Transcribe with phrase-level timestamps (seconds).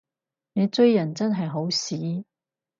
[0.53, 2.25] 你追人真係好屎